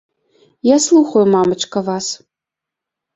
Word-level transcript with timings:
Я 0.67 0.77
слухаю, 0.85 1.25
мамачка, 1.35 1.79
вас. 1.91 2.07